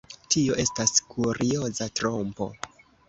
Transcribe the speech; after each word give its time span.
Tio 0.35 0.55
estas 0.63 0.93
kurioza 1.13 1.89
trompo. 2.01 2.49